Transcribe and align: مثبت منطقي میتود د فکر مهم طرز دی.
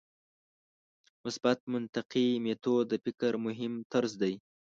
مثبت 1.23 1.59
منطقي 1.73 2.27
میتود 2.45 2.85
د 2.89 2.93
فکر 3.05 3.31
مهم 3.45 3.73
طرز 3.91 4.11
دی. 4.21 4.33